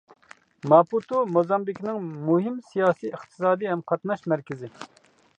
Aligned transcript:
ماپۇتو 0.71 1.19
موزامبىكنىڭ 1.33 2.07
مۇھىم 2.29 2.55
سىياسىي، 2.69 3.11
ئىقتىسادىي 3.17 3.71
ھەم 3.73 3.85
قاتناش 3.93 4.25
مەركىزى. 4.33 4.71